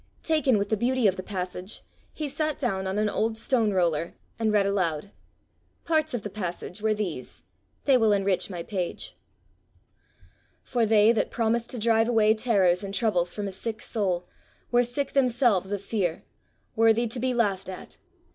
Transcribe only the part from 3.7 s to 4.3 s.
roller,